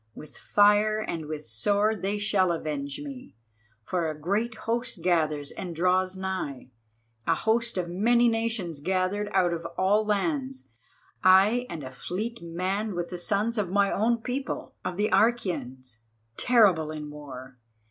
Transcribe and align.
With 0.15 0.35
fire 0.35 0.97
and 0.97 1.27
with 1.27 1.45
sword 1.45 2.01
they 2.01 2.17
shall 2.17 2.51
avenge 2.51 2.99
me, 3.01 3.35
for 3.83 4.09
a 4.09 4.19
great 4.19 4.55
host 4.65 5.03
gathers 5.03 5.51
and 5.51 5.75
draws 5.75 6.17
nigh, 6.17 6.71
a 7.27 7.35
host 7.35 7.77
of 7.77 7.87
many 7.87 8.27
nations 8.27 8.79
gathered 8.79 9.29
out 9.31 9.53
of 9.53 9.63
all 9.77 10.03
lands, 10.03 10.67
ay, 11.23 11.67
and 11.69 11.83
a 11.83 11.91
fleet 11.91 12.39
manned 12.41 12.95
with 12.95 13.09
the 13.09 13.19
sons 13.19 13.59
of 13.59 13.69
my 13.69 13.91
own 13.91 14.17
people, 14.17 14.73
of 14.83 14.97
the 14.97 15.09
Achæans 15.11 15.99
terrible 16.35 16.89
in 16.89 17.11
war. 17.11 17.59